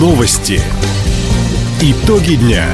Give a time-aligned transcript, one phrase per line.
[0.00, 0.58] Новости.
[1.82, 2.64] Итоги дня.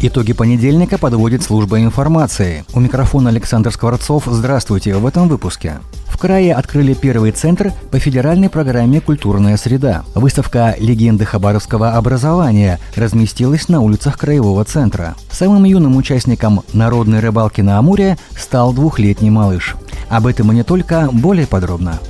[0.00, 2.64] Итоги понедельника подводит служба информации.
[2.74, 4.24] У микрофона Александр Скворцов.
[4.26, 5.78] Здравствуйте в этом выпуске.
[6.08, 10.02] В крае открыли первый центр по федеральной программе «Культурная среда».
[10.16, 15.14] Выставка «Легенды хабаровского образования» разместилась на улицах краевого центра.
[15.30, 19.76] Самым юным участником народной рыбалки на Амуре стал двухлетний малыш.
[20.08, 22.00] Об этом и не только, более подробно.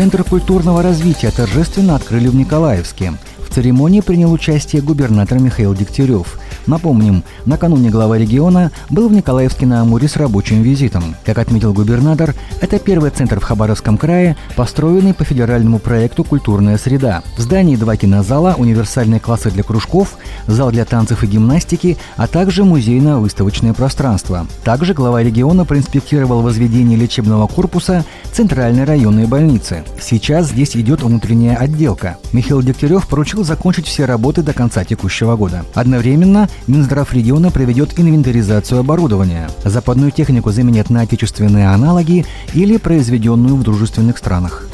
[0.00, 3.12] Центр культурного развития торжественно открыли в Николаевске.
[3.36, 6.39] В церемонии принял участие губернатор Михаил Дегтярев.
[6.66, 11.16] Напомним, накануне глава региона был в Николаевске на Амуре с рабочим визитом.
[11.24, 17.22] Как отметил губернатор, это первый центр в Хабаровском крае, построенный по федеральному проекту «Культурная среда».
[17.36, 22.64] В здании два кинозала, универсальные классы для кружков, зал для танцев и гимнастики, а также
[22.64, 24.46] музейно-выставочное пространство.
[24.62, 29.84] Также глава региона проинспектировал возведение лечебного корпуса Центральной районной больницы.
[30.00, 32.18] Сейчас здесь идет внутренняя отделка.
[32.32, 35.64] Михаил Дегтярев поручил закончить все работы до конца текущего года.
[35.74, 39.50] Одновременно Минздрав региона проведет инвентаризацию оборудования.
[39.64, 44.66] Западную технику заменят на отечественные аналоги или произведенную в дружественных странах.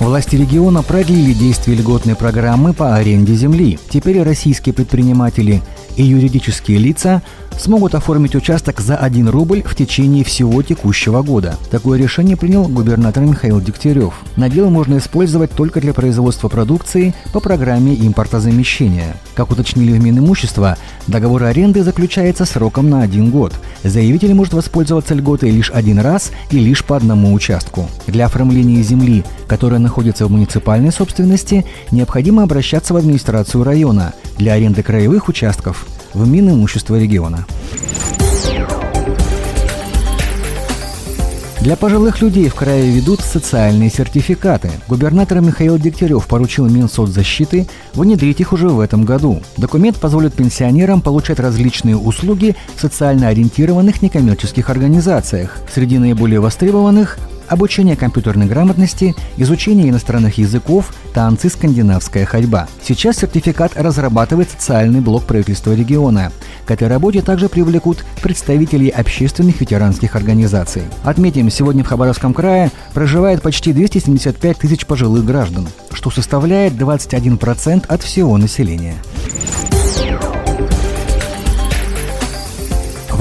[0.00, 3.78] Власти региона продлили действие льготной программы по аренде земли.
[3.90, 5.60] Теперь российские предприниматели
[5.98, 7.22] и юридические лица
[7.58, 11.56] смогут оформить участок за 1 рубль в течение всего текущего года.
[11.72, 14.14] Такое решение принял губернатор Михаил Дегтярев.
[14.36, 19.16] Надел можно использовать только для производства продукции по программе импортозамещения.
[19.34, 20.76] Как уточнили в Минимущество,
[21.08, 23.52] договор аренды заключается сроком на один год.
[23.82, 27.88] Заявитель может воспользоваться льготой лишь один раз и лишь по одному участку.
[28.06, 34.84] Для оформления земли, которая находится в муниципальной собственности, необходимо обращаться в администрацию района для аренды
[34.84, 37.46] краевых участков в Минимущество региона.
[41.60, 44.70] Для пожилых людей в крае ведут социальные сертификаты.
[44.86, 49.42] Губернатор Михаил Дегтярев поручил Минсоцзащиты внедрить их уже в этом году.
[49.56, 55.56] Документ позволит пенсионерам получать различные услуги в социально ориентированных некоммерческих организациях.
[55.74, 62.68] Среди наиболее востребованных обучение компьютерной грамотности, изучение иностранных языков, танцы, скандинавская ходьба.
[62.82, 66.32] Сейчас сертификат разрабатывает социальный блок правительства региона.
[66.66, 70.82] К этой работе также привлекут представителей общественных ветеранских организаций.
[71.04, 78.02] Отметим, сегодня в Хабаровском крае проживает почти 275 тысяч пожилых граждан, что составляет 21% от
[78.02, 78.94] всего населения.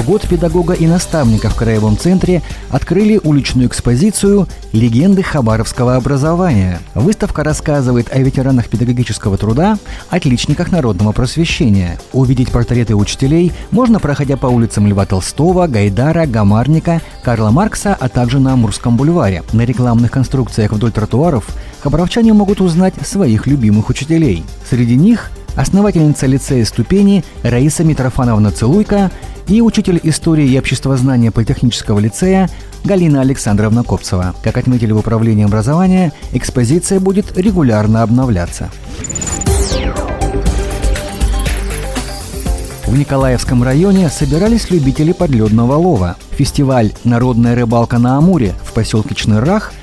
[0.08, 6.80] Год педагога и наставника в Краевом центре открыли уличную экспозицию «Легенды хабаровского образования».
[6.96, 9.78] Выставка рассказывает о ветеранах педагогического труда,
[10.10, 12.00] отличниках народного просвещения.
[12.14, 18.40] Увидеть портреты учителей можно, проходя по улицам Льва Толстого, Гайдара, Гамарника, Карла Маркса, а также
[18.40, 19.44] на Амурском бульваре.
[19.52, 21.46] На рекламных конструкциях вдоль тротуаров
[21.82, 24.46] хабаровчане могут узнать своих любимых учителей.
[24.70, 29.12] Среди них основательница лицея ступени Раиса Митрофановна Целуйка
[29.48, 32.50] и учитель истории и обществознания Политехнического лицея
[32.84, 34.36] Галина Александровна Копцева.
[34.44, 38.70] Как отметили в управлении образования, экспозиция будет регулярно обновляться.
[42.86, 46.16] В Николаевском районе собирались любители подледного лова.
[46.32, 49.74] Фестиваль «Народная рыбалка на Амуре» в поселке Чнырах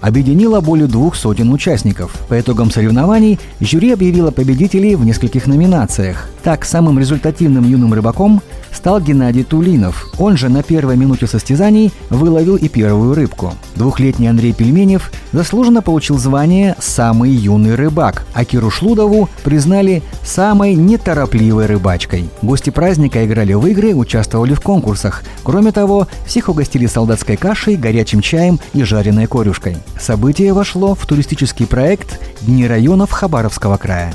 [0.00, 2.12] объединила более двух сотен участников.
[2.28, 6.28] По итогам соревнований жюри объявило победителей в нескольких номинациях.
[6.42, 8.40] Так, самым результативным юным рыбаком
[8.76, 10.06] стал Геннадий Тулинов.
[10.18, 13.54] Он же на первой минуте состязаний выловил и первую рыбку.
[13.74, 21.66] Двухлетний Андрей Пельменев заслуженно получил звание «Самый юный рыбак», а Киру Шлудову признали самой неторопливой
[21.66, 22.28] рыбачкой.
[22.42, 25.24] Гости праздника играли в игры, участвовали в конкурсах.
[25.42, 29.78] Кроме того, всех угостили солдатской кашей, горячим чаем и жареной корюшкой.
[29.98, 34.12] Событие вошло в туристический проект «Дни районов Хабаровского края».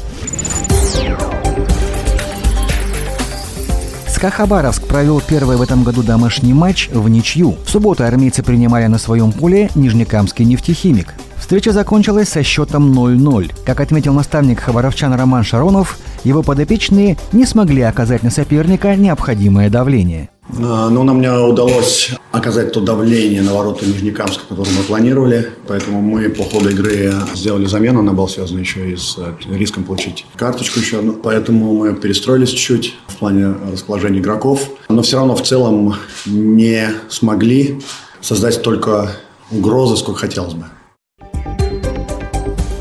[4.21, 7.55] ЦСКА Хабаровск провел первый в этом году домашний матч в ничью.
[7.65, 11.15] В субботу армейцы принимали на своем поле Нижнекамский нефтехимик.
[11.37, 13.51] Встреча закончилась со счетом 0-0.
[13.65, 20.29] Как отметил наставник хабаровчан Роман Шаронов, его подопечные не смогли оказать на соперника необходимое давление.
[20.57, 25.49] Ну, нам не удалось оказать то давление на ворота Нижнекамска, которое мы планировали.
[25.67, 27.99] Поэтому мы по ходу игры сделали замену.
[27.99, 31.01] Она была связана еще и с э, риском получить карточку еще.
[31.23, 34.69] Поэтому мы перестроились чуть-чуть в плане расположения игроков.
[34.89, 35.95] Но все равно в целом
[36.25, 37.81] не смогли
[38.21, 39.11] создать столько
[39.51, 40.65] угрозы, сколько хотелось бы.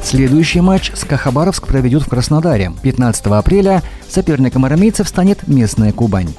[0.02, 2.72] Следующий матч СКА Хабаровск проведет в Краснодаре.
[2.82, 6.34] 15 апреля соперником армейцев станет местная Кубань.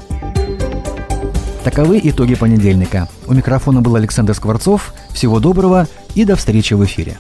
[1.64, 3.08] Таковы итоги понедельника.
[3.28, 4.94] У микрофона был Александр Скворцов.
[5.14, 7.18] Всего доброго и до встречи в эфире.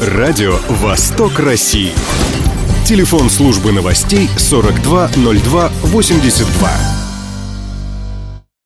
[0.00, 1.92] Радио «Восток России».
[2.86, 6.91] Телефон службы новостей 420282.